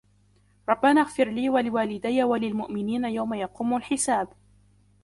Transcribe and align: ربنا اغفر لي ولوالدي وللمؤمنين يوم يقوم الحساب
ربنا 0.69 1.01
اغفر 1.01 1.27
لي 1.27 1.49
ولوالدي 1.49 2.23
وللمؤمنين 2.23 3.05
يوم 3.05 3.33
يقوم 3.33 3.77
الحساب 3.77 4.27